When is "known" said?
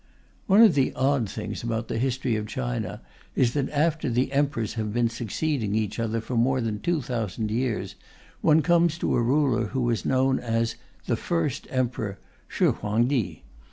10.03-10.39